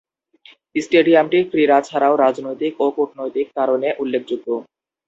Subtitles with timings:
[0.75, 4.47] স্টেডিয়ামটি ক্রীড়া ছাড়াও রাজনৈতিক ও কূটনৈতিক কারণে উল্লেখযোগ্য।